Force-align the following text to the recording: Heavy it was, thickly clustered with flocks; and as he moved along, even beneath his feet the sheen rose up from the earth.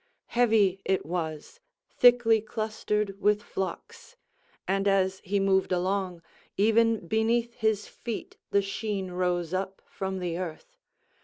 Heavy 0.33 0.81
it 0.83 1.05
was, 1.05 1.59
thickly 1.91 2.41
clustered 2.41 3.21
with 3.21 3.43
flocks; 3.43 4.15
and 4.67 4.87
as 4.87 5.21
he 5.23 5.39
moved 5.39 5.71
along, 5.71 6.23
even 6.57 7.05
beneath 7.07 7.53
his 7.53 7.85
feet 7.85 8.35
the 8.49 8.63
sheen 8.63 9.11
rose 9.11 9.53
up 9.53 9.79
from 9.85 10.17
the 10.17 10.39
earth. 10.39 10.75